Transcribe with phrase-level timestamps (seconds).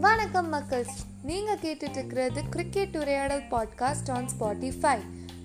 [0.00, 0.86] மக்கள்.
[1.22, 4.98] நீங்கள் கேட்டுட்டு இருக்கிறது கிரிக்கெட் உரையாடல் பாட்காஸ்ட் ஆன் ஸ்பாட்டிஃபை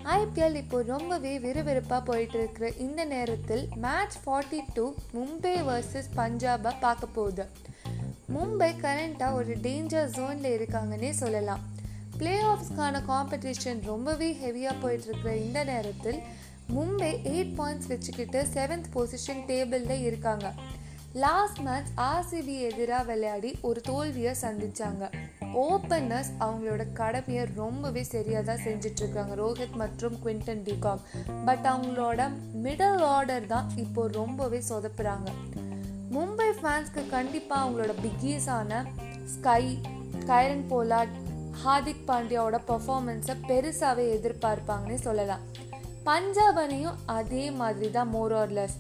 [0.04, 7.08] ஐபிஎல் இப்போ ரொம்பவே விறுவிறுப்பாக போயிட்டு இருக்கிற இந்த நேரத்தில் match forty two Mumbai versus பஞ்சாபை பார்க்க
[7.08, 7.46] போகுது.
[8.36, 11.60] மும்பை கரண்ட்டாக ஒரு டேஞ்சர் ஜோனில் இருக்காங்கன்னே சொல்லலாம்.
[12.18, 16.20] பிளே ஆஃப்ஸ்க்கான காம்படிஷன் ரொம்பவே ஹெவியாக போயிட்டுருக்கிற இந்த நேரத்தில்
[16.76, 20.54] மும்பை எயிட் பாயிண்ட்ஸ் வச்சுக்கிட்டு செவன்த் பொசிஷன் டேபிளில் இருக்காங்க.
[21.16, 29.36] லாஸ்ட் மேட்ச் ஆர்சிபி எதிராக விளையாடி ஒரு தோல்வியை சந்தித்தாங்க ஓப்பனர்ஸ் அவங்களோட கடமையை ரொம்பவே சரியாக தான் செஞ்சிட்ருக்காங்க.
[29.42, 31.00] ரோஹித் மற்றும் குவிண்டன் டிகாக்.
[31.46, 32.32] பட் அவங்களோட
[32.64, 35.28] மிடில் ஆர்டர் தான் இப்போ ரொம்பவே சொதப்புறாங்க.
[36.12, 38.86] மும்பை ஃபேன்ஸ்க்கு கண்டிப்பாக அவங்களோட பிக்கியஸான
[39.26, 39.82] ஸ்கை
[40.26, 41.16] கைரன் போலாட்
[41.66, 45.40] ஹார்திக் பாண்டியாவோட பர்ஃபார்மன்ஸை பெருசாகவே எதிர்பார்ப்பாங்கன்னே சொல்லலாம்.
[46.08, 48.76] பஞ்சாப் அணியும் அதே மாதிரி தான் மோர் ஆர்லெஸ்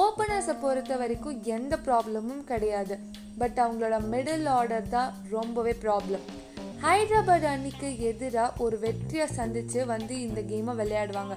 [0.00, 2.94] ஓப்பனர்ஸை பொறுத்த வரைக்கும் எந்த ப்ராப்ளமும் கிடையாது.
[3.40, 6.26] பட் அவங்களோட மிடில் ஆர்டர் தான் ரொம்பவே ப்ராப்ளம்
[6.84, 11.36] ஹைதராபாத் அணிக்கு எதிராக ஒரு வெற்றியை சந்தித்து வந்து இந்த கேமை விளையாடுவாங்க.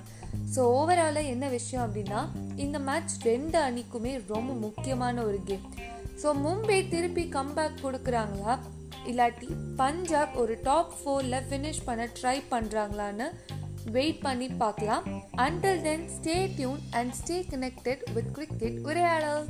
[0.53, 2.21] ஸோ ஓவராலாக என்ன விஷயம் அப்படின்னா
[2.65, 5.65] இந்த மேட்ச் ரெண்டு அணிக்குமே ரொம்ப முக்கியமான ஒரு கேம்
[6.23, 8.55] ஸோ மும்பை திருப்பி கம்பேக் கொடுக்குறாங்களா?
[9.09, 9.47] இல்லாட்டி
[9.79, 13.27] பஞ்சாப் ஒரு டாப் ஃபோரில் ஃபினிஷ் பண்ண ட்ரை பண்ணுறாங்களான்னு
[13.90, 15.04] வெயிட் பண்ணி பார்க்கலாம்
[15.36, 19.44] until then stay tuned and stay connected with cricket உரையாடல்